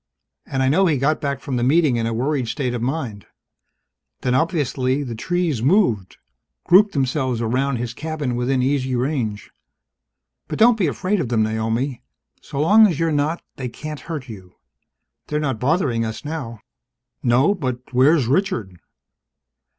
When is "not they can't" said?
13.11-13.99